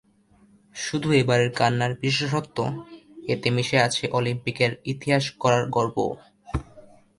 শুধু 0.75 1.07
এবারের 1.13 1.49
কান্নার 1.51 1.93
বিশেষত্ব, 2.01 2.57
এতে 3.27 3.47
মিশে 3.49 3.77
আছে 3.79 4.03
অলিম্পিকের 4.09 4.71
ইতিহাস 4.85 5.23
গড়ার 5.39 5.63
গর্বও। 5.69 6.11